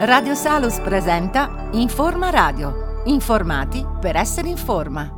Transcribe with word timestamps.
Radio 0.00 0.36
Salus 0.36 0.78
presenta 0.78 1.70
Informa 1.72 2.30
Radio. 2.30 3.02
Informati 3.06 3.84
per 4.00 4.14
essere 4.14 4.48
in 4.48 4.56
forma. 4.56 5.10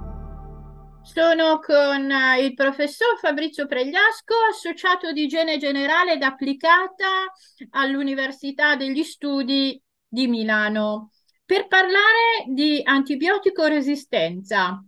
Sono 1.02 1.58
con 1.58 2.10
eh, 2.10 2.42
il 2.42 2.54
professor 2.54 3.18
Fabrizio 3.20 3.66
Pregliasco, 3.66 4.32
associato 4.50 5.12
di 5.12 5.24
igiene 5.24 5.58
generale 5.58 6.14
ed 6.14 6.22
applicata 6.22 7.30
all'Università 7.72 8.74
degli 8.74 9.02
Studi 9.02 9.78
di 10.08 10.28
Milano, 10.28 11.10
per 11.44 11.66
parlare 11.66 12.46
di 12.48 12.80
antibiotico 12.82 13.66
resistenza. 13.66 14.82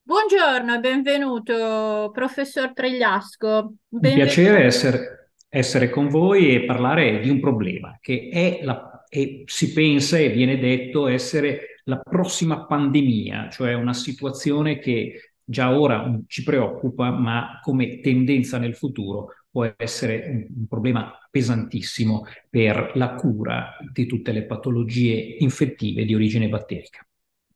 Buongiorno 0.00 0.76
e 0.76 0.80
benvenuto, 0.80 2.10
professor 2.14 2.72
Pregliasco. 2.72 3.74
Benvenuto. 3.88 4.20
Un 4.20 4.26
piacere 4.26 4.64
essere, 4.64 5.32
essere 5.50 5.90
con 5.90 6.08
voi 6.08 6.54
e 6.54 6.64
parlare 6.64 7.20
di 7.20 7.28
un 7.28 7.40
problema 7.40 7.98
che 8.00 8.30
è 8.32 8.64
la 8.64 8.88
e 9.14 9.44
si 9.46 9.72
pensa 9.72 10.18
e 10.18 10.30
viene 10.30 10.58
detto 10.58 11.06
essere 11.06 11.80
la 11.84 11.98
prossima 11.98 12.66
pandemia, 12.66 13.48
cioè 13.48 13.72
una 13.74 13.92
situazione 13.92 14.80
che 14.80 15.34
già 15.44 15.78
ora 15.78 16.18
ci 16.26 16.42
preoccupa, 16.42 17.10
ma 17.10 17.60
come 17.62 18.00
tendenza 18.00 18.58
nel 18.58 18.74
futuro 18.74 19.28
può 19.48 19.72
essere 19.76 20.48
un, 20.52 20.66
problema 20.66 21.16
pesantissimo 21.30 22.26
per 22.50 22.90
la 22.96 23.14
cura 23.14 23.76
di 23.92 24.04
tutte 24.06 24.32
le 24.32 24.46
patologie 24.46 25.36
infettive 25.38 26.04
di 26.04 26.14
origine 26.16 26.48
batterica. 26.48 27.06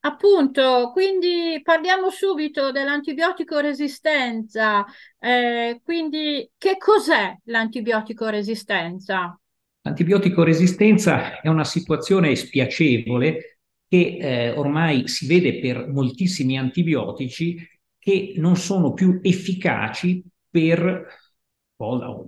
Appunto, 0.00 0.92
quindi 0.92 1.60
parliamo 1.60 2.08
subito 2.08 2.70
dell'antibiotico 2.70 3.58
resistenza. 3.58 4.86
Eh, 5.18 5.80
quindi, 5.82 6.48
che 6.56 6.76
cos'è 6.76 7.36
l'antibiotico 7.46 8.28
resistenza? 8.28 9.36
L'antibiotico 9.82 10.42
resistenza 10.42 11.40
è 11.40 11.48
una 11.48 11.64
situazione 11.64 12.34
spiacevole 12.34 13.60
che 13.88 14.18
eh, 14.20 14.50
ormai 14.50 15.08
si 15.08 15.26
vede 15.26 15.60
per 15.60 15.88
moltissimi 15.88 16.58
antibiotici 16.58 17.56
che 17.98 18.34
non 18.36 18.56
sono 18.56 18.92
più 18.92 19.18
efficaci 19.22 20.22
per 20.50 21.06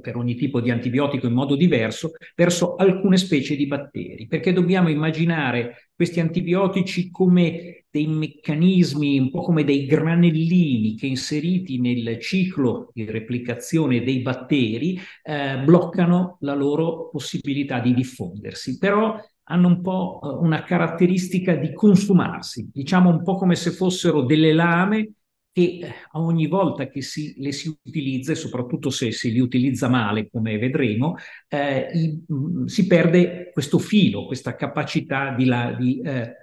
per 0.01 0.17
ogni 0.17 0.37
tipo 0.37 0.61
di 0.61 0.71
antibiotico 0.71 1.27
in 1.27 1.33
modo 1.33 1.57
diverso, 1.57 2.13
verso 2.37 2.77
alcune 2.77 3.17
specie 3.17 3.57
di 3.57 3.67
batteri, 3.67 4.29
perché 4.29 4.53
dobbiamo 4.53 4.91
immaginare 4.91 5.90
questi 6.01 6.21
antibiotici 6.21 7.11
come 7.11 7.85
dei 7.91 8.07
meccanismi, 8.07 9.19
un 9.19 9.31
po' 9.31 9.43
come 9.43 9.65
dei 9.65 9.85
granellini 9.85 10.95
che 10.95 11.07
inseriti 11.07 11.79
nel 11.79 12.19
ciclo 12.19 12.91
di 12.95 13.05
replicazione 13.05 14.03
dei 14.03 14.23
batteri 14.23 14.99
eh, 15.23 15.59
bloccano 15.63 16.39
la 16.41 16.55
loro 16.55 17.11
possibilità 17.11 17.81
di 17.81 17.93
diffondersi. 17.93 18.79
Però 18.79 19.15
hanno 19.43 19.69
un 19.69 19.83
po' 19.83 20.21
eh, 20.23 20.29
una 20.43 20.63
caratteristica 20.63 21.55
di 21.57 21.75
consumarsi, 21.75 22.71
diciamo 22.73 23.11
un 23.11 23.23
po' 23.23 23.35
come 23.35 23.55
se 23.55 23.71
fossero 23.71 24.23
delle 24.23 24.55
lame 24.55 25.13
che 25.53 25.79
eh, 25.83 25.93
ogni 26.13 26.47
volta 26.47 26.89
che 26.89 27.03
si, 27.03 27.35
le 27.39 27.53
si 27.53 27.69
utilizza, 27.83 28.33
e 28.33 28.37
soprattutto 28.37 28.91
se 28.91 29.13
si 29.13 29.33
li 29.33 29.41
utilizza 29.41 29.89
male, 29.89 30.29
come 30.31 30.59
vedremo, 30.59 31.17
eh, 31.49 31.91
i, 31.93 32.25
mm, 32.33 32.65
si 32.67 32.87
perde 32.87 33.51
questo 33.53 33.79
filo, 33.79 34.27
questa 34.27 34.55
capacità 34.57 35.35
di, 35.35 35.45
la, 35.45 35.75
di 35.79 36.01
eh, 36.01 36.35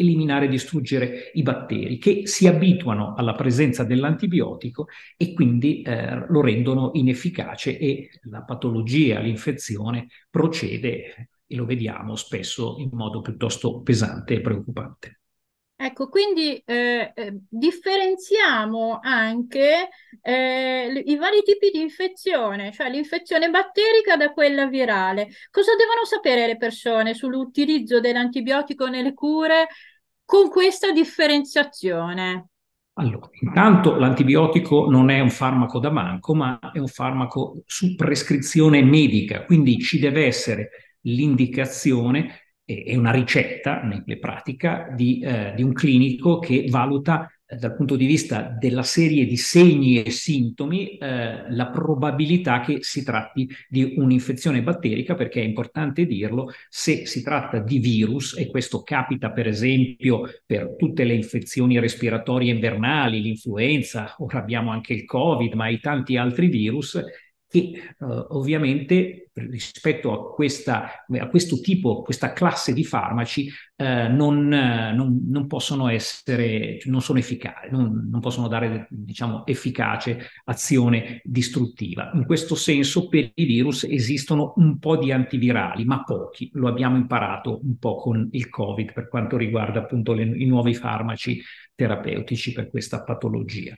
eliminare 0.00 0.46
e 0.46 0.48
distruggere 0.48 1.30
i 1.34 1.42
batteri 1.42 1.98
che 1.98 2.26
si 2.26 2.46
abituano 2.46 3.14
alla 3.14 3.34
presenza 3.34 3.82
dell'antibiotico 3.82 4.86
e 5.16 5.32
quindi 5.34 5.82
eh, 5.82 6.24
lo 6.28 6.40
rendono 6.40 6.90
inefficace 6.94 7.76
e 7.76 8.10
la 8.22 8.42
patologia, 8.42 9.18
l'infezione 9.18 10.06
procede 10.30 11.30
e 11.46 11.56
lo 11.56 11.64
vediamo 11.64 12.14
spesso 12.14 12.76
in 12.78 12.90
modo 12.92 13.20
piuttosto 13.22 13.80
pesante 13.80 14.34
e 14.34 14.40
preoccupante. 14.40 15.17
Ecco, 15.80 16.08
quindi 16.08 16.60
eh, 16.66 17.12
eh, 17.14 17.38
differenziamo 17.48 18.98
anche 19.00 19.88
eh, 20.20 21.02
i 21.06 21.16
vari 21.16 21.42
tipi 21.44 21.70
di 21.70 21.80
infezione, 21.80 22.72
cioè 22.72 22.90
l'infezione 22.90 23.48
batterica 23.48 24.16
da 24.16 24.32
quella 24.32 24.66
virale. 24.66 25.28
Cosa 25.52 25.76
devono 25.76 26.04
sapere 26.04 26.48
le 26.48 26.56
persone 26.56 27.14
sull'utilizzo 27.14 28.00
dell'antibiotico 28.00 28.88
nelle 28.88 29.14
cure 29.14 29.68
con 30.24 30.48
questa 30.48 30.90
differenziazione? 30.90 32.48
Allora, 32.94 33.28
intanto 33.40 33.94
l'antibiotico 33.94 34.90
non 34.90 35.10
è 35.10 35.20
un 35.20 35.30
farmaco 35.30 35.78
da 35.78 35.90
banco, 35.90 36.34
ma 36.34 36.58
è 36.72 36.80
un 36.80 36.88
farmaco 36.88 37.62
su 37.66 37.94
prescrizione 37.94 38.82
medica, 38.82 39.44
quindi 39.44 39.78
ci 39.78 40.00
deve 40.00 40.26
essere 40.26 40.70
l'indicazione 41.02 42.47
è 42.68 42.94
una 42.96 43.12
ricetta 43.12 43.80
nelle 43.80 44.18
pratica 44.18 44.92
di, 44.94 45.20
eh, 45.20 45.54
di, 45.56 45.62
un 45.62 45.72
clinico 45.72 46.38
che 46.38 46.66
valuta 46.68 47.32
eh, 47.46 47.56
dal 47.56 47.74
punto 47.74 47.96
di 47.96 48.04
vista 48.04 48.42
della 48.42 48.82
serie 48.82 49.24
di 49.24 49.38
segni 49.38 50.02
e 50.02 50.10
sintomi 50.10 50.98
eh, 50.98 51.50
la 51.50 51.70
probabilità 51.70 52.60
che 52.60 52.82
si 52.82 53.02
tratti 53.02 53.48
di 53.70 53.94
un'infezione 53.96 54.62
batterica, 54.62 55.14
perché 55.14 55.40
è 55.40 55.44
importante 55.44 56.04
dirlo, 56.04 56.52
se 56.68 57.06
si 57.06 57.22
tratta 57.22 57.58
di 57.58 57.78
virus, 57.78 58.36
e 58.36 58.48
questo 58.48 58.82
capita 58.82 59.30
per 59.30 59.46
esempio 59.46 60.28
per 60.44 60.76
tutte 60.76 61.04
le 61.04 61.14
infezioni 61.14 61.78
respiratorie 61.80 62.52
invernali, 62.52 63.22
l'influenza, 63.22 64.14
ora 64.18 64.40
abbiamo 64.40 64.72
anche 64.72 64.92
il 64.92 65.06
Covid, 65.06 65.54
ma 65.54 65.68
i 65.70 65.80
tanti 65.80 66.18
altri 66.18 66.48
virus, 66.48 67.02
che 67.48 67.58
eh, 67.58 67.94
ovviamente 67.98 69.30
rispetto 69.32 70.12
a, 70.12 70.34
questa, 70.34 71.04
a, 71.06 71.28
questo 71.28 71.60
tipo, 71.60 72.02
questa 72.02 72.32
classe 72.32 72.72
di 72.72 72.84
farmaci 72.84 73.50
eh, 73.76 74.08
non, 74.08 74.48
non, 74.48 75.20
non, 75.26 75.46
possono 75.46 75.88
essere, 75.88 76.78
non 76.84 77.00
sono 77.00 77.18
efficaci, 77.18 77.68
non, 77.70 78.08
non, 78.10 78.20
possono 78.20 78.48
dare 78.48 78.86
diciamo 78.90 79.46
efficace 79.46 80.30
azione 80.44 81.20
distruttiva. 81.24 82.10
In 82.14 82.26
questo 82.26 82.54
senso 82.54 83.08
per 83.08 83.30
i 83.34 83.44
virus 83.44 83.84
esistono 83.84 84.52
un 84.56 84.78
po' 84.78 84.96
di 84.96 85.12
antivirali, 85.12 85.84
ma 85.84 86.02
pochi, 86.02 86.50
lo 86.54 86.68
abbiamo 86.68 86.96
imparato 86.96 87.60
un 87.62 87.78
po' 87.78 87.96
con 87.96 88.28
il 88.32 88.48
Covid 88.48 88.92
per 88.92 89.08
quanto 89.08 89.36
riguarda 89.36 89.80
appunto 89.80 90.12
le, 90.12 90.24
i 90.24 90.46
nuovi 90.46 90.74
farmaci 90.74 91.40
terapeutici 91.74 92.52
per 92.52 92.68
questa 92.68 93.02
patologia. 93.04 93.76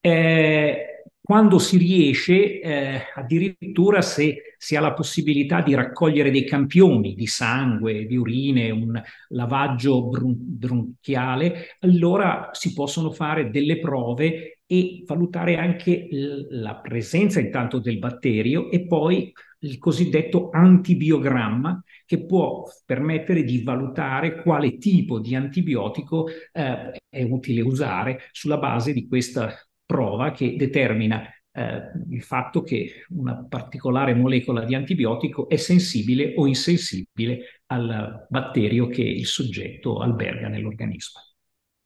Eh, 0.00 0.96
quando 1.26 1.58
si 1.58 1.76
riesce, 1.76 2.60
eh, 2.60 3.00
addirittura 3.16 4.00
se 4.00 4.54
si 4.56 4.76
ha 4.76 4.80
la 4.80 4.92
possibilità 4.94 5.60
di 5.60 5.74
raccogliere 5.74 6.30
dei 6.30 6.44
campioni 6.46 7.14
di 7.14 7.26
sangue, 7.26 8.06
di 8.06 8.16
urine, 8.16 8.70
un 8.70 9.02
lavaggio 9.30 10.06
bron- 10.08 10.36
bronchiale, 10.38 11.76
allora 11.80 12.50
si 12.52 12.72
possono 12.72 13.10
fare 13.10 13.50
delle 13.50 13.80
prove 13.80 14.60
e 14.66 15.02
valutare 15.04 15.56
anche 15.56 16.06
l- 16.10 16.46
la 16.62 16.76
presenza 16.76 17.40
intanto 17.40 17.80
del 17.80 17.98
batterio 17.98 18.70
e 18.70 18.86
poi 18.86 19.32
il 19.60 19.78
cosiddetto 19.78 20.50
antibiogramma 20.52 21.82
che 22.04 22.24
può 22.24 22.62
permettere 22.84 23.42
di 23.42 23.62
valutare 23.64 24.42
quale 24.42 24.78
tipo 24.78 25.18
di 25.18 25.34
antibiotico 25.34 26.28
eh, 26.52 26.92
è 27.08 27.22
utile 27.24 27.62
usare 27.62 28.28
sulla 28.30 28.58
base 28.58 28.92
di 28.92 29.08
questa 29.08 29.52
prova 29.86 30.32
che 30.32 30.56
determina 30.56 31.22
eh, 31.52 31.92
il 32.10 32.22
fatto 32.22 32.62
che 32.62 33.06
una 33.10 33.46
particolare 33.48 34.14
molecola 34.14 34.64
di 34.64 34.74
antibiotico 34.74 35.48
è 35.48 35.56
sensibile 35.56 36.34
o 36.36 36.46
insensibile 36.46 37.62
al 37.66 38.26
batterio 38.28 38.88
che 38.88 39.02
il 39.02 39.26
soggetto 39.26 40.00
alberga 40.00 40.48
nell'organismo. 40.48 41.20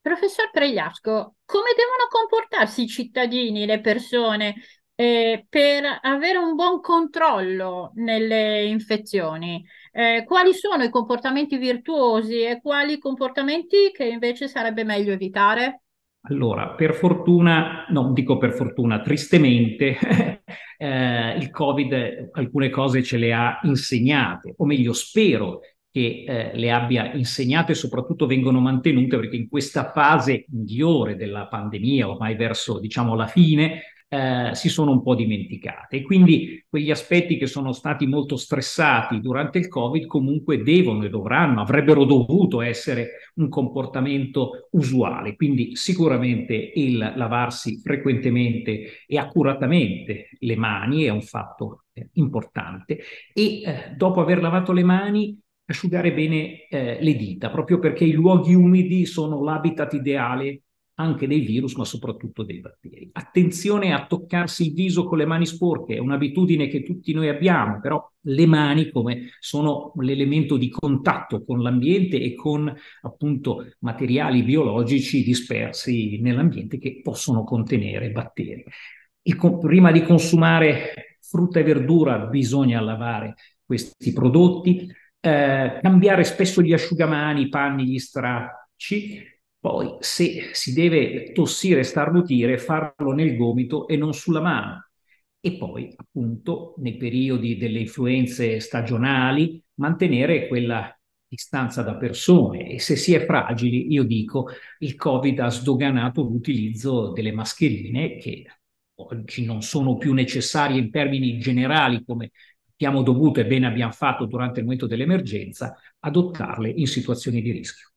Professor 0.01 0.51
Pregliasco, 0.51 1.35
come 1.45 1.71
devono 1.77 2.09
comportarsi 2.09 2.83
i 2.83 2.89
cittadini, 2.89 3.67
le 3.67 3.81
persone, 3.81 4.55
eh, 4.95 5.47
per 5.49 5.99
avere 6.03 6.39
un 6.39 6.55
buon 6.55 6.81
controllo 6.81 7.93
nelle 7.95 8.65
infezioni? 8.65 9.65
Eh, 9.93 10.25
quali 10.27 10.53
sono 10.53 10.83
i 10.83 10.91
comportamenti 10.91 11.59
virtuosi 11.59 12.43
e 12.43 12.61
quali 12.61 12.99
comportamenti 12.99 13.91
che 13.93 14.05
invece 14.05 14.49
sarebbe 14.49 14.85
meglio 14.85 15.13
evitare? 15.13 15.83
Allora, 16.25 16.71
per 16.75 16.95
fortuna, 16.95 17.87
non 17.89 18.13
dico 18.13 18.37
per 18.37 18.53
fortuna, 18.53 19.01
tristemente, 19.01 19.97
eh, 20.77 21.37
il 21.37 21.51
Covid 21.51 22.31
alcune 22.33 22.69
cose 22.69 23.03
ce 23.03 23.17
le 23.17 23.33
ha 23.33 23.59
insegnate, 23.63 24.55
o 24.57 24.67
meglio, 24.67 24.93
spero 24.93 25.61
che 25.91 26.25
eh, 26.27 26.51
le 26.55 26.71
abbia 26.71 27.13
insegnate 27.15 27.73
e 27.73 27.75
soprattutto 27.75 28.27
vengono 28.27 28.61
mantenute 28.61 29.17
perché 29.19 29.37
in 29.37 29.49
questa 29.49 29.91
fase 29.91 30.45
migliore 30.49 31.17
della 31.17 31.47
pandemia, 31.49 32.09
ormai 32.09 32.37
verso 32.37 32.79
diciamo 32.79 33.15
la 33.15 33.27
fine, 33.27 33.81
eh, 34.13 34.51
si 34.55 34.69
sono 34.69 34.91
un 34.91 35.03
po' 35.03 35.15
dimenticate. 35.15 35.99
E 35.99 36.03
quindi 36.03 36.65
quegli 36.69 36.91
aspetti 36.91 37.37
che 37.37 37.47
sono 37.47 37.73
stati 37.73 38.07
molto 38.07 38.37
stressati 38.37 39.21
durante 39.21 39.59
il 39.59 39.69
Covid 39.69 40.07
comunque 40.07 40.63
devono 40.63 41.05
e 41.05 41.09
dovranno, 41.09 41.61
avrebbero 41.61 42.05
dovuto 42.05 42.61
essere 42.61 43.31
un 43.37 43.49
comportamento 43.49 44.69
usuale. 44.73 45.37
Quindi 45.37 45.77
sicuramente 45.77 46.73
il 46.75 46.99
lavarsi 46.99 47.81
frequentemente 47.81 49.05
e 49.07 49.17
accuratamente 49.17 50.31
le 50.41 50.57
mani 50.57 51.05
è 51.05 51.11
un 51.11 51.23
fatto 51.23 51.85
eh, 51.93 52.09
importante 52.15 52.99
e 53.33 53.63
eh, 53.63 53.95
dopo 53.97 54.21
aver 54.21 54.41
lavato 54.41 54.73
le 54.73 54.83
mani 54.83 55.39
asciugare 55.67 56.13
bene 56.13 56.67
eh, 56.69 56.99
le 57.01 57.15
dita, 57.15 57.49
proprio 57.49 57.79
perché 57.79 58.05
i 58.05 58.11
luoghi 58.11 58.55
umidi 58.55 59.07
sono 59.07 59.41
l'habitat 59.41 59.93
ideale 59.93 60.63
anche 61.01 61.27
dei 61.27 61.41
virus, 61.41 61.75
ma 61.75 61.85
soprattutto 61.85 62.43
dei 62.43 62.61
batteri. 62.61 63.09
Attenzione 63.13 63.93
a 63.93 64.07
toccarsi 64.07 64.69
il 64.69 64.75
viso 64.75 65.05
con 65.05 65.19
le 65.19 65.27
mani 65.27 65.47
sporche, 65.47 65.97
è 65.97 65.99
un'abitudine 65.99 66.69
che 66.69 66.83
tutti 66.83 67.13
noi 67.13 67.29
abbiamo, 67.29 67.81
però 67.81 68.07
le 68.25 68.47
mani 68.47 68.91
come 68.91 69.31
sono 69.39 69.93
l'elemento 69.97 70.57
di 70.57 70.69
contatto 70.69 71.43
con 71.45 71.63
l'ambiente 71.63 72.21
e 72.21 72.35
con 72.35 72.73
appunto 73.03 73.67
materiali 73.81 74.43
biologici 74.43 75.23
dispersi 75.23 76.21
nell'ambiente 76.21 76.79
che 76.79 77.01
possono 77.03 77.45
contenere 77.45 78.11
batteri. 78.11 78.65
Il, 79.23 79.59
prima 79.61 79.91
di 79.91 80.03
consumare 80.03 81.19
frutta 81.21 81.61
e 81.61 81.63
verdura 81.63 82.19
bisogna 82.27 82.81
lavare 82.81 83.35
questi 83.65 84.13
prodotti, 84.13 84.93
eh, 85.21 85.79
cambiare 85.81 86.25
spesso 86.25 86.63
gli 86.63 86.73
asciugamani, 86.73 87.43
i 87.43 87.49
panni, 87.49 87.87
gli 87.87 87.99
stracci, 87.99 89.23
poi, 89.61 89.97
se 90.01 90.51
si 90.53 90.73
deve 90.73 91.33
tossire 91.33 91.81
e 91.81 91.83
starnutire, 91.85 92.59
farlo 92.59 93.13
nel 93.13 93.37
gomito 93.37 93.87
e 93.89 93.97
non 93.97 94.15
sulla 94.15 94.41
mano. 94.41 94.89
E 95.39 95.57
poi, 95.57 95.93
appunto, 95.97 96.75
nei 96.79 96.97
periodi 96.97 97.57
delle 97.59 97.81
influenze 97.81 98.61
stagionali, 98.61 99.63
mantenere 99.75 100.49
quella 100.49 100.95
distanza 101.29 101.83
da 101.83 101.97
persone. 101.97 102.71
E 102.71 102.79
se 102.81 102.97
si 102.97 103.15
è 103.15 103.25
fragili, 103.25 103.93
io 103.93 104.03
dico, 104.05 104.49
il 104.79 104.97
Covid 104.97 105.39
ha 105.41 105.49
sdoganato 105.49 106.23
l'utilizzo 106.23 107.13
delle 107.13 107.33
mascherine 107.33 108.17
che 108.17 108.45
oggi 108.95 109.45
non 109.45 109.63
sono 109.63 109.97
più 109.97 110.13
necessarie 110.13 110.79
in 110.79 110.91
termini 110.91 111.39
generali 111.39 112.03
come 112.05 112.31
abbiamo 112.73 113.03
dovuto 113.03 113.41
e 113.41 113.47
bene 113.47 113.67
abbiamo 113.67 113.93
fatto 113.93 114.27
durante 114.27 114.59
il 114.61 114.65
momento 114.65 114.87
dell'emergenza, 114.87 115.77
adottarle 116.01 116.71
in 116.71 116.87
situazioni 116.87 117.43
di 117.43 117.53
rischio. 117.53 117.91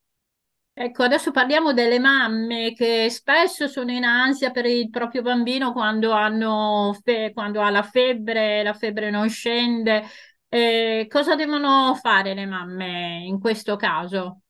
Ecco, 0.75 1.03
adesso 1.03 1.29
parliamo 1.29 1.71
delle 1.71 1.99
mamme 1.99 2.73
che 2.73 3.07
spesso 3.09 3.67
sono 3.67 3.91
in 3.91 4.03
ansia 4.03 4.49
per 4.49 4.65
il 4.65 4.89
proprio 4.89 5.21
bambino 5.21 5.71
quando, 5.71 6.11
hanno 6.11 6.97
fe- 7.03 7.31
quando 7.31 7.61
ha 7.61 7.69
la 7.69 7.83
febbre, 7.83 8.63
la 8.63 8.73
febbre 8.73 9.11
non 9.11 9.29
scende. 9.29 10.03
Eh, 10.49 11.05
cosa 11.07 11.35
devono 11.35 11.93
fare 12.01 12.33
le 12.33 12.47
mamme 12.47 13.23
in 13.23 13.39
questo 13.39 13.75
caso? 13.75 14.41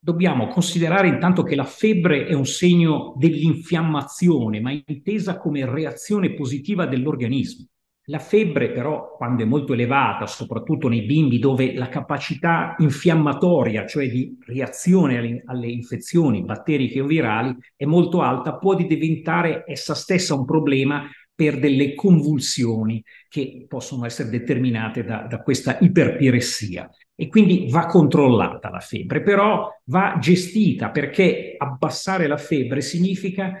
Dobbiamo 0.00 0.48
considerare 0.48 1.06
intanto 1.06 1.44
che 1.44 1.54
la 1.54 1.64
febbre 1.64 2.26
è 2.26 2.32
un 2.32 2.46
segno 2.46 3.14
dell'infiammazione, 3.16 4.60
ma 4.60 4.72
intesa 4.72 5.38
come 5.38 5.64
reazione 5.64 6.34
positiva 6.34 6.86
dell'organismo. 6.86 7.66
La 8.10 8.18
febbre 8.18 8.70
però, 8.70 9.14
quando 9.16 9.42
è 9.42 9.46
molto 9.46 9.74
elevata, 9.74 10.26
soprattutto 10.26 10.88
nei 10.88 11.04
bimbi 11.04 11.38
dove 11.38 11.74
la 11.74 11.88
capacità 11.88 12.74
infiammatoria, 12.78 13.84
cioè 13.84 14.08
di 14.08 14.34
reazione 14.46 15.18
alle, 15.18 15.42
alle, 15.44 15.66
infezioni 15.66 16.42
batteriche 16.42 17.02
o 17.02 17.06
virali, 17.06 17.54
è 17.76 17.84
molto 17.84 18.22
alta, 18.22 18.56
può 18.56 18.74
diventare 18.74 19.64
essa 19.66 19.94
stessa 19.94 20.34
un 20.34 20.46
problema 20.46 21.06
per 21.34 21.58
delle 21.58 21.94
convulsioni 21.94 23.04
che 23.28 23.66
possono 23.68 24.06
essere 24.06 24.30
determinate 24.30 25.04
da, 25.04 25.26
da 25.28 25.42
questa 25.42 25.76
iperpiressia. 25.78 26.88
E 27.14 27.28
quindi 27.28 27.68
va 27.68 27.84
controllata 27.84 28.70
la 28.70 28.80
febbre, 28.80 29.22
però 29.22 29.68
va 29.84 30.16
gestita 30.18 30.90
perché 30.90 31.56
abbassare 31.58 32.26
la 32.26 32.38
febbre 32.38 32.80
significa 32.80 33.52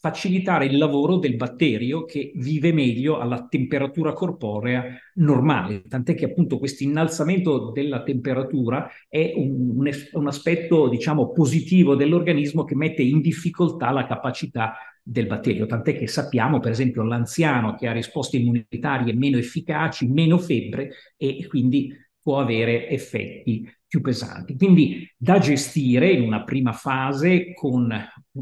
facilitare 0.00 0.66
il 0.66 0.78
lavoro 0.78 1.16
del 1.16 1.34
batterio 1.34 2.04
che 2.04 2.30
vive 2.36 2.72
meglio 2.72 3.18
alla 3.18 3.46
temperatura 3.48 4.12
corporea 4.12 4.84
normale, 5.14 5.82
tant'è 5.88 6.14
che 6.14 6.26
appunto 6.26 6.58
questo 6.58 6.84
innalzamento 6.84 7.72
della 7.72 8.04
temperatura 8.04 8.88
è 9.08 9.32
un, 9.34 9.90
un, 10.12 10.26
aspetto 10.26 10.88
diciamo 10.88 11.32
positivo 11.32 11.96
dell'organismo 11.96 12.64
che 12.64 12.76
mette 12.76 13.02
in 13.02 13.20
difficoltà 13.20 13.90
la 13.90 14.06
capacità 14.06 14.74
del 15.02 15.26
batterio, 15.26 15.66
tant'è 15.66 15.96
che 15.96 16.06
sappiamo 16.06 16.60
per 16.60 16.70
esempio 16.70 17.02
l'anziano 17.02 17.74
che 17.74 17.88
ha 17.88 17.92
risposte 17.92 18.36
immunitarie 18.36 19.14
meno 19.14 19.38
efficaci, 19.38 20.06
meno 20.06 20.38
febbre 20.38 20.90
e 21.16 21.46
quindi 21.48 21.90
può 22.28 22.40
avere 22.40 22.90
effetti 22.90 23.66
più 23.86 24.02
pesanti. 24.02 24.54
Quindi 24.54 25.10
da 25.16 25.38
gestire 25.38 26.10
in 26.10 26.20
una 26.20 26.44
prima 26.44 26.72
fase 26.72 27.54
con 27.54 27.90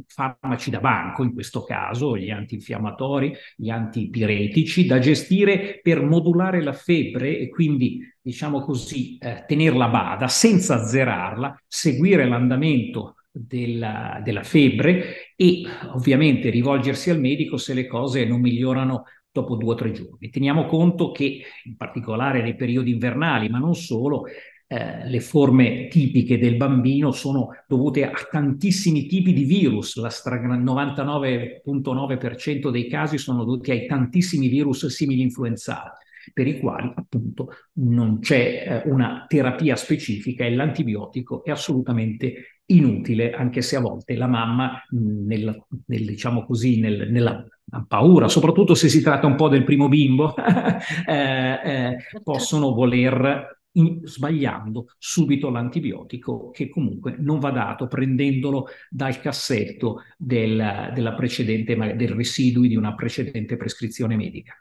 farmaci 0.08 0.70
da 0.70 0.80
banco, 0.80 1.22
in 1.22 1.32
questo 1.32 1.62
caso 1.62 2.16
gli 2.16 2.30
antinfiammatori, 2.30 3.32
gli 3.54 3.70
antipiretici, 3.70 4.86
da 4.86 4.98
gestire 4.98 5.78
per 5.80 6.02
modulare 6.02 6.64
la 6.64 6.72
febbre 6.72 7.38
e 7.38 7.48
quindi, 7.48 8.00
diciamo 8.20 8.60
così, 8.60 9.18
eh, 9.18 9.44
tenerla 9.46 9.84
a 9.84 9.88
bada 9.88 10.26
senza 10.26 10.82
azzerarla, 10.82 11.62
seguire 11.68 12.26
l'andamento 12.26 13.14
della, 13.30 14.20
della 14.24 14.42
febbre 14.42 15.34
e 15.36 15.62
ovviamente 15.92 16.50
rivolgersi 16.50 17.10
al 17.10 17.20
medico 17.20 17.56
se 17.56 17.72
le 17.72 17.86
cose 17.86 18.24
non 18.24 18.40
migliorano 18.40 19.04
dopo 19.40 19.56
due 19.56 19.72
o 19.72 19.74
tre 19.74 19.92
giorni. 19.92 20.28
Teniamo 20.30 20.66
conto 20.66 21.10
che, 21.12 21.42
in 21.64 21.76
particolare 21.76 22.42
nei 22.42 22.56
periodi 22.56 22.90
invernali, 22.90 23.48
ma 23.48 23.58
non 23.58 23.74
solo, 23.74 24.24
eh, 24.68 25.08
le 25.08 25.20
forme 25.20 25.86
tipiche 25.88 26.38
del 26.38 26.56
bambino 26.56 27.12
sono 27.12 27.50
dovute 27.68 28.04
a 28.04 28.12
tantissimi 28.30 29.06
tipi 29.06 29.32
di 29.32 29.44
virus, 29.44 29.96
la 29.96 30.10
stra- 30.10 30.40
99,9% 30.40 32.70
dei 32.70 32.88
casi 32.88 33.18
sono 33.18 33.44
dovuti 33.44 33.70
ai 33.70 33.86
tantissimi 33.86 34.48
virus 34.48 34.86
simili 34.86 35.22
influenzali 35.22 36.04
per 36.32 36.48
i 36.48 36.58
quali 36.58 36.92
appunto 36.94 37.50
non 37.74 38.18
c'è 38.18 38.82
eh, 38.84 38.90
una 38.90 39.26
terapia 39.28 39.76
specifica 39.76 40.44
e 40.44 40.54
l'antibiotico 40.54 41.44
è 41.44 41.50
assolutamente 41.50 42.60
inutile, 42.66 43.30
anche 43.30 43.62
se 43.62 43.76
a 43.76 43.80
volte 43.80 44.16
la 44.16 44.26
mamma, 44.26 44.82
nel, 44.90 45.64
nel, 45.86 46.04
diciamo 46.04 46.44
così, 46.44 46.80
nel, 46.80 47.12
nella 47.12 47.46
paura, 47.86 48.28
soprattutto 48.28 48.74
se 48.74 48.88
si 48.88 49.02
tratta 49.02 49.26
un 49.26 49.34
po' 49.34 49.48
del 49.48 49.64
primo 49.64 49.88
bimbo, 49.88 50.34
eh, 51.06 51.60
eh, 51.64 51.96
possono 52.22 52.72
voler 52.72 53.56
in, 53.72 54.00
sbagliando 54.04 54.86
subito 54.98 55.50
l'antibiotico 55.50 56.50
che 56.50 56.68
comunque 56.68 57.16
non 57.18 57.38
va 57.38 57.50
dato 57.50 57.86
prendendolo 57.86 58.68
dal 58.90 59.20
cassetto 59.20 60.02
del, 60.16 60.90
della 60.94 61.14
precedente, 61.14 61.76
del 61.94 62.10
residui 62.10 62.68
di 62.68 62.76
una 62.76 62.94
precedente 62.94 63.56
prescrizione 63.56 64.16
medica. 64.16 64.54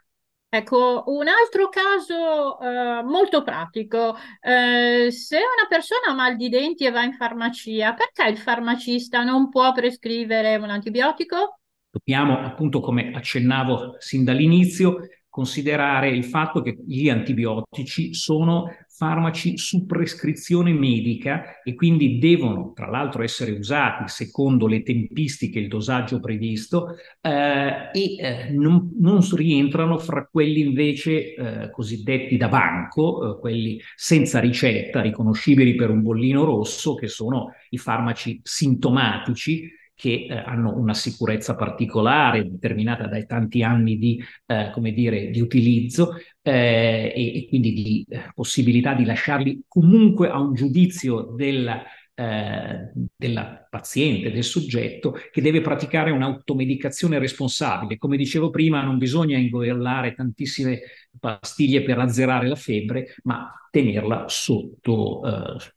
Ecco, 0.48 1.02
un 1.06 1.26
altro 1.28 1.68
caso 1.68 2.58
eh, 2.60 3.02
molto 3.02 3.42
pratico. 3.42 4.16
Eh, 4.40 5.10
se 5.10 5.36
una 5.36 5.66
persona 5.68 6.06
ha 6.08 6.14
mal 6.14 6.36
di 6.36 6.48
denti 6.48 6.84
e 6.84 6.90
va 6.90 7.02
in 7.02 7.12
farmacia, 7.14 7.94
perché 7.94 8.30
il 8.30 8.38
farmacista 8.38 9.22
non 9.22 9.50
può 9.50 9.72
prescrivere 9.72 10.56
un 10.56 10.70
antibiotico? 10.70 11.60
Dobbiamo, 11.96 12.38
appunto, 12.40 12.80
come 12.80 13.10
accennavo 13.12 13.96
sin 13.98 14.22
dall'inizio, 14.22 14.98
considerare 15.30 16.10
il 16.10 16.24
fatto 16.24 16.60
che 16.60 16.76
gli 16.86 17.08
antibiotici 17.08 18.12
sono 18.12 18.70
farmaci 18.86 19.56
su 19.56 19.86
prescrizione 19.86 20.72
medica 20.72 21.62
e 21.62 21.74
quindi 21.74 22.18
devono 22.18 22.72
tra 22.74 22.88
l'altro 22.88 23.22
essere 23.22 23.52
usati 23.52 24.08
secondo 24.08 24.66
le 24.66 24.82
tempistiche 24.82 25.58
e 25.58 25.62
il 25.62 25.68
dosaggio 25.68 26.20
previsto 26.20 26.96
eh, 27.20 27.90
e 27.92 28.16
eh, 28.16 28.50
non, 28.50 28.92
non, 28.98 29.20
rientrano 29.34 29.98
fra 29.98 30.26
quelli 30.30 30.60
invece 30.60 31.34
eh, 31.34 31.70
cosiddetti 31.70 32.36
da 32.36 32.48
banco, 32.48 33.36
eh, 33.36 33.40
quelli 33.40 33.80
senza 33.94 34.38
ricetta, 34.38 35.02
riconoscibili 35.02 35.74
per 35.74 35.90
un 35.90 36.02
bollino 36.02 36.44
rosso, 36.44 36.94
che 36.94 37.08
sono 37.08 37.52
i 37.70 37.78
farmaci 37.78 38.40
sintomatici 38.42 39.70
che 39.96 40.26
eh, 40.28 40.36
hanno 40.36 40.76
una 40.76 40.92
sicurezza 40.94 41.56
particolare 41.56 42.48
determinata 42.48 43.06
dai 43.06 43.26
tanti 43.26 43.62
anni 43.62 43.96
di, 43.96 44.22
eh, 44.44 44.70
come 44.72 44.92
dire, 44.92 45.30
di 45.30 45.40
utilizzo 45.40 46.16
eh, 46.42 47.12
e, 47.14 47.36
e, 47.38 47.46
quindi 47.48 47.72
di 47.72 48.06
eh, 48.08 48.30
possibilità 48.34 48.92
di 48.92 49.06
lasciarli 49.06 49.62
comunque 49.66 50.28
a 50.28 50.38
un 50.38 50.52
giudizio 50.52 51.32
del, 51.34 51.66
eh, 52.14 52.90
della 53.16 53.66
paziente, 53.70 54.30
del 54.30 54.44
soggetto, 54.44 55.16
che 55.30 55.40
deve 55.40 55.62
praticare 55.62 56.10
un'automedicazione 56.10 57.18
responsabile. 57.18 57.96
Come 57.96 58.18
dicevo 58.18 58.50
prima, 58.50 58.82
non 58.82 58.98
bisogna 58.98 59.38
ingoiellare 59.38 60.14
tantissime 60.14 60.80
pastiglie 61.18 61.82
per 61.82 61.98
azzerare 61.98 62.48
la 62.48 62.54
febbre, 62.54 63.14
ma 63.22 63.50
tenerla 63.70 64.26
sotto, 64.28 65.22
eh, 65.24 65.74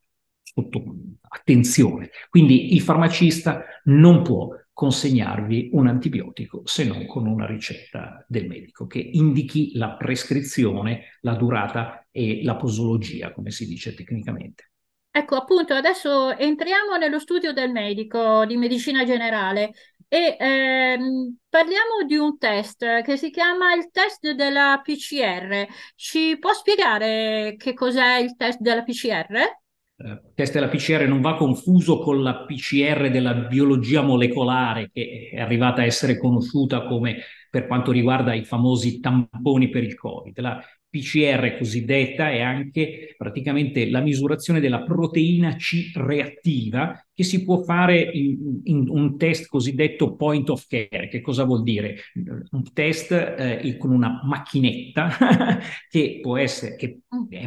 sotto 0.54 0.84
attenzione. 1.28 2.10
Quindi 2.30 2.74
il 2.74 2.82
farmacista 2.82 3.64
non 3.86 4.24
può 4.24 4.50
consegnarvi 4.74 5.72
un 5.74 5.88
antibiotico 5.88 6.62
se 6.64 6.86
non 6.86 7.06
con 7.06 7.28
una 7.28 7.46
ricetta 7.46 8.24
del 8.28 8.48
medico 8.48 8.88
che 8.88 9.00
indichi 9.00 9.76
la 9.76 9.96
prescrizione, 9.96 11.18
la 11.22 11.36
durata 11.36 12.08
e 12.12 12.42
la 12.44 12.56
posologia, 12.56 13.34
come 13.34 13.52
si 13.52 13.68
dice 13.68 13.94
tecnicamente. 13.94 14.72
Ecco, 15.12 15.36
appunto, 15.36 15.74
adesso 15.74 16.36
entriamo 16.38 16.96
nello 16.96 17.20
studio 17.20 17.52
del 17.52 17.72
medico 17.72 18.46
di 18.46 18.56
medicina 18.56 19.04
generale 19.04 19.74
e 20.08 20.38
ehm, 20.40 21.38
parliamo 21.50 22.04
di 22.08 22.16
un 22.16 22.38
test 22.38 23.02
che 23.02 23.18
si 23.18 23.30
chiama 23.32 23.74
il 23.74 23.90
test 23.92 24.32
della 24.32 24.80
PCR. 24.82 25.68
Ci 25.96 26.38
può 26.40 26.54
spiegare 26.54 27.56
che 27.58 27.74
cos'è 27.74 28.18
il 28.18 28.36
test 28.38 28.60
della 28.60 28.84
PCR? 28.84 29.60
Eh, 30.02 30.22
test 30.34 30.54
della 30.54 30.70
PCR 30.70 31.06
non 31.08 31.20
va 31.20 31.36
confuso 31.36 32.00
con 32.00 32.24
la 32.24 32.46
PCR 32.46 33.10
della 33.12 33.34
biologia 33.34 34.02
molecolare 34.02 34.90
che 34.94 35.30
è 35.34 35.40
arrivata 35.40 35.82
a 35.82 35.86
essere 35.86 36.18
conosciuta 36.18 36.86
come 36.86 37.18
per 37.50 37.68
quanto 37.68 37.92
riguarda 37.92 38.34
i 38.34 38.46
famosi 38.46 39.02
tamponi 39.02 39.70
per 39.70 39.84
il 39.84 39.96
Covid. 39.96 40.40
La 40.40 40.64
PCR 40.90 41.58
cosiddetta 41.58 42.32
è 42.32 42.40
anche 42.40 43.14
praticamente 43.18 43.90
la 43.90 44.00
misurazione 44.00 44.60
della 44.60 44.84
proteina 44.84 45.56
C 45.56 45.92
reattiva 45.96 46.98
che 47.20 47.26
si 47.26 47.44
può 47.44 47.58
fare 47.64 48.00
in, 48.00 48.62
in 48.64 48.86
un 48.88 49.18
test 49.18 49.50
cosiddetto 49.50 50.16
point 50.16 50.50
of 50.52 50.66
care. 50.68 51.10
Che 51.10 51.20
cosa 51.20 51.44
vuol 51.44 51.64
dire? 51.64 51.98
Un 52.14 52.64
test 52.72 53.12
eh, 53.12 53.76
con 53.78 53.92
una 53.92 54.22
macchinetta 54.24 55.10
che 55.92 56.20
può 56.22 56.38
essere 56.38 56.78
che 56.78 57.02
è 57.28 57.46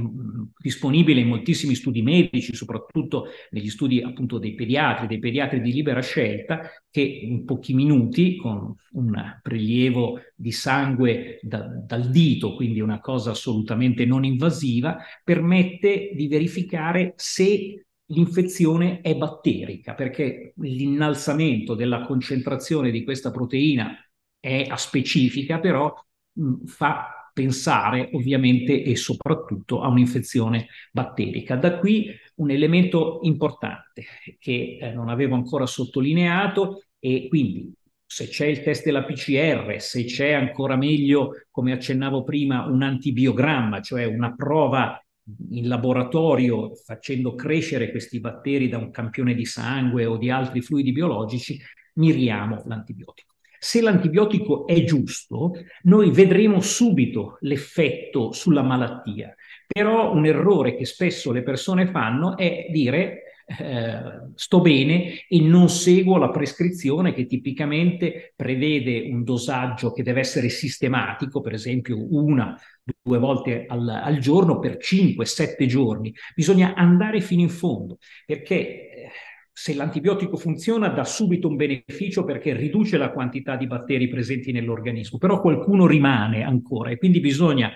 disponibile 0.58 1.20
in 1.20 1.28
moltissimi 1.28 1.74
studi 1.74 2.02
medici, 2.02 2.54
soprattutto 2.54 3.28
negli 3.48 3.70
studi 3.70 4.02
appunto 4.02 4.36
dei 4.36 4.54
pediatri, 4.54 5.06
dei 5.06 5.18
pediatri 5.18 5.62
di 5.62 5.72
libera 5.72 6.02
scelta, 6.02 6.70
che 6.90 7.00
in 7.00 7.46
pochi 7.46 7.72
minuti 7.72 8.36
con 8.36 8.74
un 8.90 9.38
prelievo 9.40 10.20
di 10.34 10.52
sangue 10.52 11.38
da, 11.40 11.60
dal 11.60 12.10
dito, 12.10 12.54
quindi 12.56 12.80
una 12.80 13.00
cosa 13.00 13.30
assolutamente 13.30 14.04
non 14.04 14.22
invasiva, 14.26 14.98
permette 15.24 16.10
di 16.14 16.28
verificare 16.28 17.14
se 17.16 17.86
l'infezione 18.12 19.00
è 19.00 19.16
batterica, 19.16 19.94
perché 19.94 20.52
l'innalzamento 20.56 21.74
della 21.74 22.02
concentrazione 22.02 22.90
di 22.90 23.04
questa 23.04 23.30
proteina 23.30 23.96
è 24.38 24.66
a 24.68 24.76
specifica, 24.76 25.58
però 25.58 25.92
mh, 26.32 26.64
fa 26.66 27.30
pensare 27.32 28.10
ovviamente 28.12 28.82
e 28.82 28.94
soprattutto 28.96 29.80
a 29.80 29.88
un'infezione 29.88 30.68
batterica. 30.92 31.56
Da 31.56 31.78
qui 31.78 32.14
un 32.36 32.50
elemento 32.50 33.20
importante 33.22 34.04
che 34.38 34.78
eh, 34.80 34.92
non 34.92 35.08
avevo 35.08 35.34
ancora 35.34 35.66
sottolineato 35.66 36.84
e 36.98 37.28
quindi 37.28 37.72
se 38.04 38.28
c'è 38.28 38.44
il 38.46 38.62
test 38.62 38.84
della 38.84 39.04
PCR, 39.04 39.80
se 39.80 40.04
c'è 40.04 40.32
ancora 40.32 40.76
meglio, 40.76 41.30
come 41.50 41.72
accennavo 41.72 42.24
prima, 42.24 42.66
un 42.66 42.82
antibiogramma, 42.82 43.80
cioè 43.80 44.04
una 44.04 44.34
prova 44.34 45.02
in 45.50 45.68
laboratorio 45.68 46.74
facendo 46.74 47.34
crescere 47.34 47.90
questi 47.90 48.20
batteri 48.20 48.68
da 48.68 48.78
un 48.78 48.90
campione 48.90 49.34
di 49.34 49.44
sangue 49.44 50.04
o 50.04 50.16
di 50.16 50.30
altri 50.30 50.60
fluidi 50.60 50.92
biologici, 50.92 51.60
miriamo 51.94 52.62
l'antibiotico. 52.66 53.34
Se 53.58 53.80
l'antibiotico 53.80 54.66
è 54.66 54.82
giusto, 54.82 55.52
noi 55.82 56.10
vedremo 56.10 56.60
subito 56.60 57.36
l'effetto 57.42 58.32
sulla 58.32 58.62
malattia. 58.62 59.32
Però 59.66 60.12
un 60.12 60.26
errore 60.26 60.74
che 60.74 60.84
spesso 60.84 61.30
le 61.30 61.44
persone 61.44 61.86
fanno 61.86 62.36
è 62.36 62.66
dire 62.70 63.31
eh, 63.58 64.30
sto 64.34 64.60
bene 64.60 65.26
e 65.28 65.40
non 65.40 65.68
seguo 65.68 66.16
la 66.16 66.30
prescrizione 66.30 67.12
che 67.12 67.26
tipicamente 67.26 68.32
prevede 68.36 69.08
un 69.10 69.24
dosaggio 69.24 69.92
che 69.92 70.02
deve 70.02 70.20
essere 70.20 70.48
sistematico, 70.48 71.40
per 71.40 71.52
esempio 71.52 71.96
una, 72.14 72.58
due 73.02 73.18
volte 73.18 73.64
al, 73.66 73.88
al 73.88 74.18
giorno 74.18 74.58
per 74.58 74.76
5-7 74.76 75.66
giorni. 75.66 76.12
Bisogna 76.34 76.74
andare 76.74 77.20
fino 77.20 77.42
in 77.42 77.50
fondo 77.50 77.98
perché 78.26 78.54
eh, 78.54 79.08
se 79.54 79.74
l'antibiotico 79.74 80.36
funziona 80.36 80.88
dà 80.88 81.04
subito 81.04 81.46
un 81.46 81.56
beneficio 81.56 82.24
perché 82.24 82.54
riduce 82.54 82.96
la 82.96 83.10
quantità 83.10 83.56
di 83.56 83.66
batteri 83.66 84.08
presenti 84.08 84.50
nell'organismo, 84.50 85.18
però 85.18 85.40
qualcuno 85.40 85.86
rimane 85.86 86.42
ancora 86.42 86.90
e 86.90 86.96
quindi 86.96 87.20
bisogna 87.20 87.70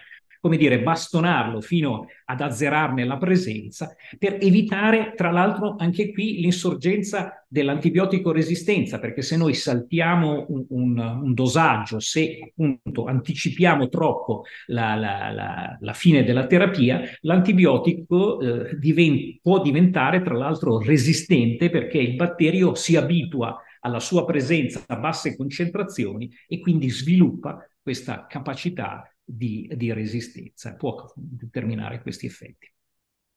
come 0.46 0.58
dire, 0.58 0.80
bastonarlo 0.80 1.60
fino 1.60 2.06
ad 2.26 2.40
azzerarne 2.40 3.04
la 3.04 3.16
presenza, 3.16 3.96
per 4.16 4.38
evitare, 4.40 5.12
tra 5.16 5.32
l'altro, 5.32 5.74
anche 5.76 6.12
qui 6.12 6.40
l'insorgenza 6.40 7.44
dell'antibiotico 7.48 8.30
resistenza, 8.30 9.00
perché 9.00 9.22
se 9.22 9.36
noi 9.36 9.54
saltiamo 9.54 10.46
un, 10.50 10.64
un, 10.68 10.98
un 10.98 11.34
dosaggio, 11.34 11.98
se 11.98 12.38
appunto 12.48 13.06
anticipiamo 13.06 13.88
troppo 13.88 14.44
la, 14.66 14.94
la, 14.94 15.32
la, 15.32 15.76
la 15.80 15.92
fine 15.92 16.22
della 16.22 16.46
terapia, 16.46 17.00
l'antibiotico 17.22 18.40
eh, 18.40 18.76
divent- 18.78 19.40
può 19.42 19.60
diventare, 19.60 20.22
tra 20.22 20.36
l'altro, 20.36 20.78
resistente 20.78 21.70
perché 21.70 21.98
il 21.98 22.14
batterio 22.14 22.76
si 22.76 22.94
abitua 22.94 23.60
alla 23.80 23.98
sua 23.98 24.24
presenza 24.24 24.84
a 24.86 24.96
basse 24.96 25.36
concentrazioni 25.36 26.30
e 26.46 26.60
quindi 26.60 26.88
sviluppa 26.88 27.68
questa 27.82 28.26
capacità 28.28 29.10
di, 29.28 29.68
di 29.74 29.92
resistenza, 29.92 30.76
può 30.76 31.12
determinare 31.16 32.00
questi 32.00 32.26
effetti. 32.26 32.72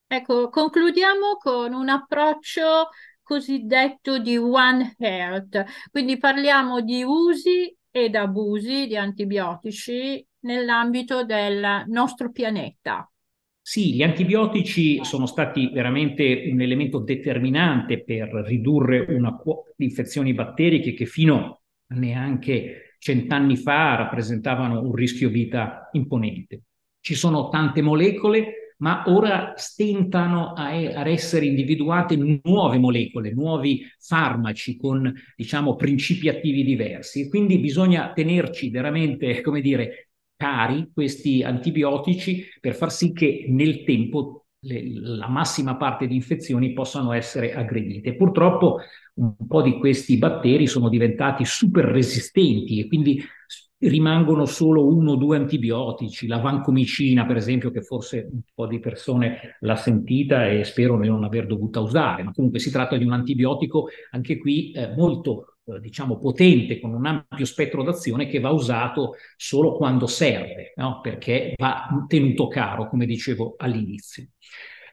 Ecco, 0.06 0.48
concludiamo 0.48 1.36
con 1.38 1.72
un 1.72 1.88
approccio 1.88 2.88
cosiddetto 3.22 4.18
di 4.18 4.36
One 4.36 4.96
Health, 4.98 5.64
quindi 5.90 6.16
parliamo 6.16 6.80
di 6.80 7.02
usi 7.02 7.76
ed 7.90 8.14
abusi 8.14 8.86
di 8.86 8.96
antibiotici 8.96 10.24
nell'ambito 10.40 11.24
del 11.24 11.84
nostro 11.88 12.30
pianeta. 12.30 13.08
Sì, 13.60 13.94
gli 13.94 14.02
antibiotici 14.02 15.04
sono 15.04 15.26
stati 15.26 15.70
veramente 15.70 16.48
un 16.50 16.60
elemento 16.60 16.98
determinante 16.98 18.02
per 18.02 18.30
ridurre 18.46 19.06
una 19.14 19.36
quota 19.36 19.70
di 19.76 19.84
infezioni 19.84 20.34
batteriche 20.34 20.92
che 20.92 21.06
fino 21.06 21.60
a 21.86 21.94
neanche 21.94 22.89
cent'anni 23.00 23.56
fa 23.56 23.96
rappresentavano 23.96 24.82
un 24.82 24.94
rischio 24.94 25.30
vita 25.30 25.88
imponente. 25.92 26.64
Ci 27.00 27.14
sono 27.14 27.48
tante 27.48 27.80
molecole, 27.80 28.74
ma 28.80 29.04
ora 29.06 29.54
stentano 29.56 30.52
a, 30.52 30.66
a, 30.66 31.08
essere 31.08 31.46
individuate 31.46 32.16
nuove 32.42 32.78
molecole, 32.78 33.32
nuovi 33.32 33.86
farmaci 33.98 34.76
con, 34.76 35.12
diciamo, 35.34 35.76
principi 35.76 36.28
attivi 36.28 36.62
diversi. 36.62 37.28
quindi 37.30 37.58
bisogna 37.58 38.12
tenerci 38.12 38.68
veramente, 38.68 39.40
come 39.42 39.62
dire, 39.62 40.10
cari 40.36 40.90
questi 40.92 41.42
antibiotici 41.42 42.46
per 42.60 42.74
far 42.74 42.92
sì 42.92 43.12
che 43.12 43.46
nel 43.48 43.82
tempo 43.84 44.44
le, 44.60 45.00
la 45.00 45.28
massima 45.28 45.76
parte 45.76 46.06
di 46.06 46.14
infezioni 46.14 46.72
possano 46.72 47.12
essere 47.12 47.54
aggredite. 47.54 48.14
Purtroppo 48.14 48.78
un 49.14 49.34
po' 49.46 49.62
di 49.62 49.78
questi 49.78 50.18
batteri 50.18 50.66
sono 50.66 50.88
diventati 50.88 51.44
super 51.44 51.84
resistenti 51.84 52.80
e 52.80 52.86
quindi 52.86 53.22
rimangono 53.82 54.44
solo 54.44 54.86
uno 54.86 55.12
o 55.12 55.16
due 55.16 55.38
antibiotici, 55.38 56.26
la 56.26 56.38
vancomicina 56.38 57.24
per 57.24 57.36
esempio, 57.36 57.70
che 57.70 57.82
forse 57.82 58.28
un 58.30 58.40
po' 58.54 58.66
di 58.66 58.78
persone 58.78 59.56
l'ha 59.60 59.76
sentita 59.76 60.48
e 60.48 60.64
spero 60.64 60.98
di 60.98 61.08
non 61.08 61.24
aver 61.24 61.46
dovuta 61.46 61.80
usare, 61.80 62.22
ma 62.22 62.32
comunque 62.32 62.58
si 62.58 62.70
tratta 62.70 62.96
di 62.96 63.04
un 63.04 63.12
antibiotico 63.12 63.88
anche 64.10 64.38
qui 64.38 64.72
eh, 64.72 64.94
molto 64.94 65.56
eh, 65.74 65.80
diciamo 65.80 66.18
potente, 66.18 66.80
con 66.80 66.92
un 66.92 67.06
ampio 67.06 67.44
spettro 67.44 67.82
d'azione 67.82 68.26
che 68.26 68.40
va 68.40 68.50
usato 68.50 69.14
solo 69.36 69.72
quando 69.76 70.06
serve, 70.06 70.72
no? 70.76 71.00
perché 71.00 71.54
va 71.56 71.88
tenuto 72.06 72.48
caro, 72.48 72.88
come 72.88 73.06
dicevo 73.06 73.54
all'inizio. 73.58 74.26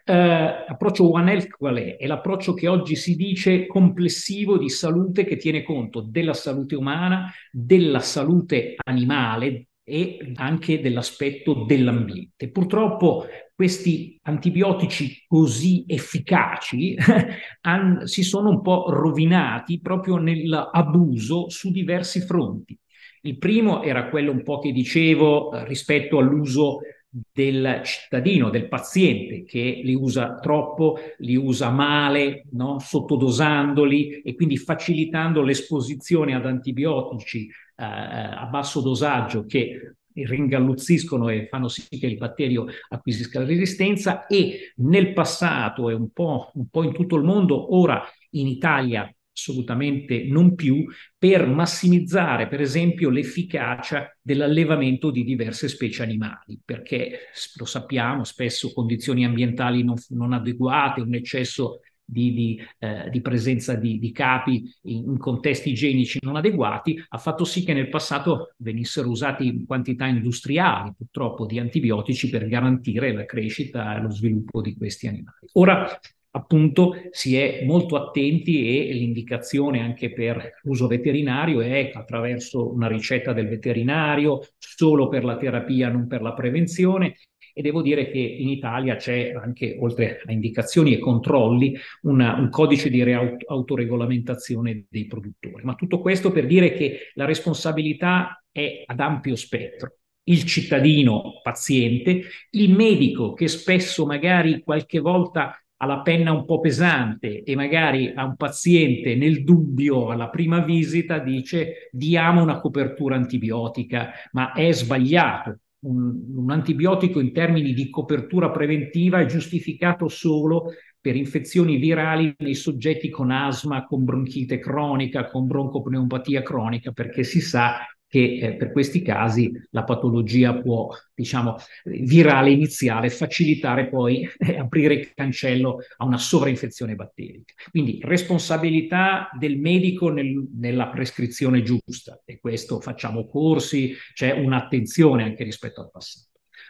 Uh, 0.06 0.64
approccio 0.68 1.12
One 1.12 1.34
Health 1.34 1.50
qual 1.50 1.76
è? 1.76 1.98
È 1.98 2.08
l'approccio 2.08 2.54
che 2.54 2.70
oggi 2.70 2.96
si 2.96 3.18
dice 3.18 3.68
complessivo 3.68 4.58
di 4.58 4.70
salute 4.70 5.26
che 5.26 5.36
tiene 5.36 5.64
conto 5.64 6.00
della 6.00 6.34
salute 6.34 6.76
umana, 6.76 7.30
della 7.52 8.00
salute 8.00 8.76
animale 8.86 9.68
e 9.84 10.32
anche 10.36 10.80
dell'aspetto 10.80 11.66
dell'ambiente. 11.66 12.50
Purtroppo 12.50 13.26
questi 13.58 14.20
antibiotici 14.22 15.26
così 15.26 15.84
efficaci 15.88 16.96
han, 17.62 18.06
si 18.06 18.22
sono 18.22 18.52
un 18.52 18.62
po' 18.62 18.92
rovinati 18.92 19.82
proprio 19.82 20.18
nell'abuso 20.18 21.50
su 21.50 21.72
diversi 21.72 22.22
fronti. 22.22 22.78
Il 23.22 23.40
primo 23.40 23.82
era 23.82 24.10
quello 24.10 24.30
un 24.30 24.44
po' 24.44 24.60
che 24.60 24.72
dicevo 24.72 25.52
eh, 25.52 25.66
rispetto 25.66 26.20
all'uso 26.20 26.82
del 27.10 27.82
cittadino, 27.84 28.52
del 28.52 28.68
paziente 28.68 29.44
che 29.44 29.82
li 29.84 29.96
usa 29.96 30.36
troppo, 30.36 31.00
li 31.18 31.36
usa 31.36 31.72
male, 31.72 32.44
no? 32.52 32.78
sottodosandoli 32.78 34.22
e 34.22 34.36
quindi 34.36 34.58
facilitando 34.58 35.42
l'esposizione 35.42 36.36
ad 36.36 36.46
antibiotici 36.46 37.48
eh, 37.48 37.84
a 37.84 38.48
basso 38.52 38.82
dosaggio 38.82 39.46
che 39.46 39.96
ringalluzziscono 40.26 41.30
e 41.30 41.48
fanno 41.50 41.68
sì 41.68 41.88
che 41.88 42.08
il 42.08 42.18
batterio 42.18 42.66
acquisisca 42.90 43.44
resistenza 43.44 44.26
e 44.28 44.74
nel 44.78 45.14
passato 45.14 45.90
e 45.90 45.94
un 45.94 46.12
po', 46.12 46.52
un 46.54 46.68
po' 46.70 46.84
in 46.84 46.94
tutto 46.94 47.16
il 47.16 47.24
mondo, 47.24 47.76
ora 47.76 48.04
in 48.32 48.48
Italia 48.48 49.10
assolutamente 49.38 50.26
non 50.26 50.56
più, 50.56 50.84
per 51.16 51.46
massimizzare 51.46 52.48
per 52.48 52.60
esempio 52.60 53.12
l'efficacia 53.12 54.12
dell'allevamento 54.20 55.12
di 55.12 55.24
diverse 55.24 55.68
specie 55.68 56.02
animali, 56.02 56.60
perché 56.66 57.30
lo 57.58 57.66
sappiamo, 57.66 58.24
spesso 58.24 58.74
condizioni 58.74 59.24
ambientali 59.26 59.84
non, 59.84 59.96
non 60.10 60.34
adeguate, 60.34 61.02
un 61.02 61.14
eccesso 61.14 61.82
di, 62.10 62.34
di, 62.34 62.62
eh, 62.80 63.10
di, 63.10 63.20
presenza 63.20 63.74
di, 63.74 64.00
di 64.00 64.12
capi 64.14 64.64
in, 64.84 65.10
in, 65.10 65.18
contesti 65.18 65.72
igienici 65.72 66.20
non 66.22 66.38
adeguati 66.38 67.04
ha 67.10 67.18
fatto 67.18 67.44
sì 67.44 67.66
che 67.66 67.74
nel 67.74 67.90
passato 67.90 68.54
venissero 68.58 69.10
usati 69.10 69.46
in 69.46 69.66
quantità 69.66 70.06
industriali 70.06 70.94
purtroppo 70.98 71.46
di 71.46 71.60
antibiotici 71.60 72.30
per 72.30 72.48
garantire 72.48 73.14
la 73.14 73.26
crescita 73.26 73.98
e 73.98 74.02
lo 74.02 74.10
sviluppo 74.10 74.62
di 74.62 74.76
questi 74.76 75.08
animali. 75.08 75.48
Ora 75.54 76.00
appunto 76.32 76.94
si 77.12 77.36
è 77.36 77.66
molto 77.66 77.96
attenti 77.96 78.90
e 78.90 78.94
l'indicazione 78.94 79.82
anche 79.82 80.14
per 80.14 80.60
l'uso 80.64 80.88
veterinario 80.88 81.62
è 81.62 81.92
attraverso 81.94 82.72
una 82.72 82.88
ricetta 82.88 83.34
del 83.34 83.48
veterinario 83.48 84.42
solo 84.58 85.08
per 85.10 85.26
la 85.26 85.36
terapia, 85.36 85.90
non 85.90 86.08
per 86.08 86.22
la 86.22 86.34
prevenzione. 86.34 87.16
E 87.58 87.64
devo 87.64 87.82
dire 87.82 88.12
che 88.12 88.20
in 88.20 88.50
Italia 88.50 88.98
c'è 88.98 89.34
anche, 89.34 89.78
oltre 89.80 90.22
a 90.24 90.32
indicazioni 90.32 90.94
e 90.94 91.00
controlli, 91.00 91.76
una, 92.02 92.36
un 92.36 92.50
codice 92.50 92.92
di 92.92 93.02
autoregolamentazione 93.02 94.86
dei 94.88 95.08
produttori. 95.08 95.64
Ma 95.64 95.74
tutto 95.74 96.00
questo 96.00 96.32
per 96.32 96.46
dire 96.46 96.74
che 96.74 97.12
la 97.16 97.26
responsabilità 97.26 98.44
è 98.52 98.84
ad 98.86 99.00
ampio 99.00 99.36
spettro 99.36 99.98
il 100.26 100.44
cittadino 100.44 101.40
paziente, 101.42 102.22
il 102.52 102.76
medico 102.76 103.34
che 103.34 103.48
spesso 103.48 104.06
magari 104.06 104.62
qualche 104.62 105.00
volta 105.00 105.60
ha 105.80 105.86
la 105.86 106.02
penna 106.02 106.32
un 106.32 106.46
po' 106.46 106.60
pesante 106.60 107.44
e 107.44 107.56
magari 107.56 108.12
a 108.14 108.26
un 108.26 108.36
paziente 108.36 109.16
nel 109.16 109.44
dubbio 109.44 110.10
alla 110.10 110.30
prima 110.30 110.60
visita 110.60 111.20
dice 111.20 111.90
diamo 111.92 112.42
una 112.42 112.60
copertura 112.60 113.16
antibiotica, 113.16 114.12
ma 114.32 114.54
è 114.54 114.72
sbagliato. 114.72 115.60
Un, 115.80 116.36
un 116.36 116.52
antibiotico 116.52 117.20
in 117.20 117.32
termini 117.32 117.74
di 117.74 117.90
copertura 117.90 118.50
preventiva 118.50 119.20
è 119.20 119.26
giustificato 119.26 120.08
solo 120.08 120.72
per 121.00 121.16
infezioni 121.16 121.78
virali 121.78 122.34
nei 122.40 122.56
soggetti 122.56 123.10
con 123.10 123.32
asma, 123.32 123.86
con 123.86 124.04
bronchite 124.04 124.60
cronica, 124.60 125.28
con 125.28 125.48
broncopneumopatia 125.48 126.42
cronica, 126.42 126.92
perché 126.92 127.24
si 127.24 127.40
sa 127.40 127.78
che 128.08 128.40
eh, 128.42 128.56
per 128.56 128.72
questi 128.72 129.02
casi 129.02 129.52
la 129.72 129.84
patologia 129.84 130.56
può, 130.56 130.90
diciamo, 131.14 131.58
virale 131.84 132.52
iniziale 132.52 133.10
facilitare 133.10 133.90
poi 133.90 134.28
eh, 134.38 134.58
aprire 134.58 134.94
il 134.94 135.14
cancello 135.14 135.80
a 135.98 136.06
una 136.06 136.18
sovrainfezione 136.18 136.96
batterica. 136.96 137.54
Quindi 137.70 138.00
responsabilità 138.02 139.30
del 139.38 139.58
medico 139.60 140.10
nel, 140.10 140.48
nella 140.56 140.88
prescrizione 140.88 141.62
giusta 141.62 142.22
e 142.26 142.40
questo 142.40 142.80
facciamo 142.80 143.28
corsi, 143.28 143.94
c'è 144.14 144.32
un'attenzione 144.32 145.24
anche 145.24 145.44
rispetto 145.44 145.82
al 145.82 145.92
passato 145.92 146.26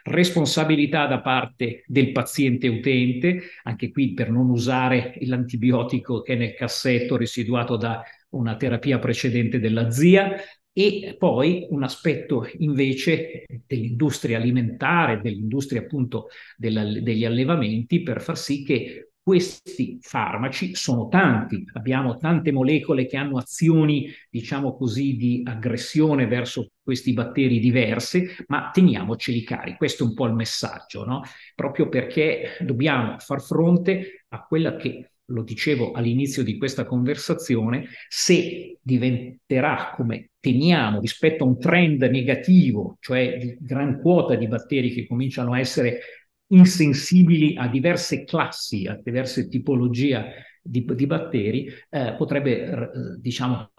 responsabilità 0.07 1.05
da 1.05 1.19
parte 1.19 1.83
del 1.85 2.11
paziente 2.11 2.67
utente, 2.67 3.41
anche 3.63 3.91
qui 3.91 4.13
per 4.13 4.29
non 4.31 4.49
usare 4.49 5.15
l'antibiotico 5.21 6.21
che 6.21 6.33
è 6.33 6.37
nel 6.37 6.53
cassetto 6.53 7.17
residuato 7.17 7.75
da 7.75 8.01
una 8.29 8.55
terapia 8.55 8.99
precedente 8.99 9.59
della 9.59 9.89
zia, 9.89 10.35
e 10.77 11.15
poi 11.17 11.65
un 11.71 11.81
aspetto 11.81 12.47
invece 12.59 13.45
dell'industria 13.65 14.37
alimentare, 14.37 15.19
dell'industria 15.21 15.81
appunto 15.81 16.27
della, 16.55 16.83
degli 16.83 17.25
allevamenti 17.25 18.03
per 18.03 18.21
far 18.21 18.37
sì 18.37 18.63
che 18.63 19.09
questi 19.19 19.97
farmaci 19.99 20.75
sono 20.75 21.07
tanti, 21.07 21.65
abbiamo 21.73 22.17
tante 22.17 22.51
molecole 22.51 23.07
che 23.07 23.17
hanno 23.17 23.39
azioni, 23.39 24.07
diciamo 24.29 24.77
così, 24.77 25.17
di 25.17 25.41
aggressione 25.43 26.27
verso 26.27 26.69
questi 26.83 27.11
batteri 27.11 27.59
diverse, 27.59 28.35
ma 28.47 28.69
teniamoceli 28.71 29.43
cari. 29.43 29.75
Questo 29.77 30.03
è 30.03 30.07
un 30.07 30.13
po' 30.13 30.27
il 30.27 30.33
messaggio, 30.33 31.03
no? 31.05 31.23
Proprio 31.55 31.89
perché 31.89 32.55
dobbiamo 32.61 33.17
far 33.17 33.41
fronte 33.41 34.25
a 34.29 34.45
quella 34.45 34.75
che 34.75 35.09
lo 35.27 35.43
dicevo 35.43 35.91
all'inizio 35.91 36.43
di 36.43 36.57
questa 36.57 36.85
conversazione, 36.85 37.87
se 38.07 38.77
diventerà 38.81 39.93
come 39.95 40.31
teniamo 40.39 40.99
rispetto 40.99 41.43
a 41.43 41.47
un 41.47 41.59
trend 41.59 42.03
negativo, 42.03 42.97
cioè 42.99 43.37
di 43.37 43.57
gran 43.59 43.99
quota 43.99 44.35
di 44.35 44.47
batteri 44.47 44.91
che 44.91 45.07
cominciano 45.07 45.53
a 45.53 45.59
essere 45.59 45.99
insensibili 46.47 47.55
a 47.57 47.67
diverse 47.67 48.23
classi, 48.23 48.85
a 48.87 48.99
diverse 49.03 49.49
tipologie 49.49 50.45
di, 50.61 50.85
di 50.85 51.05
batteri, 51.05 51.67
eh, 51.89 52.15
potrebbe 52.17 52.63
eh, 52.63 52.89
diciamo, 53.19 53.71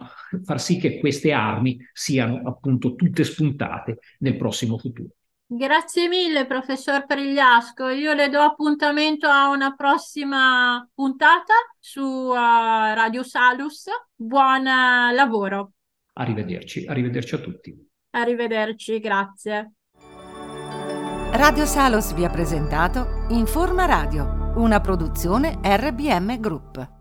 far 0.43 0.61
sì 0.61 0.77
che 0.77 0.99
queste 0.99 1.31
armi 1.31 1.77
siano 1.93 2.41
appunto 2.47 2.95
tutte 2.95 3.23
spuntate 3.23 3.99
nel 4.19 4.37
prossimo 4.37 4.77
futuro. 4.77 5.09
Grazie 5.51 6.07
mille, 6.07 6.45
professor 6.45 7.07
Perigliasco. 7.07 7.87
Io 7.87 8.13
le 8.13 8.29
do 8.29 8.39
appuntamento 8.39 9.27
a 9.27 9.49
una 9.49 9.73
prossima 9.73 10.87
puntata 10.93 11.55
su 11.79 12.03
uh, 12.03 12.33
Radio 12.35 13.23
Salus. 13.23 13.85
Buon 14.13 14.67
uh, 14.67 15.11
lavoro. 15.11 15.71
Arrivederci, 16.13 16.85
arrivederci 16.85 17.33
a 17.33 17.39
tutti. 17.39 17.89
Arrivederci, 18.11 18.99
grazie. 18.99 19.71
Radio 21.31 21.65
Salus 21.65 22.13
vi 22.13 22.25
ha 22.25 22.29
presentato 22.29 23.25
Informa 23.29 23.85
Radio, 23.85 24.53
una 24.57 24.79
produzione 24.79 25.57
RBM 25.63 26.39
Group. 26.39 26.98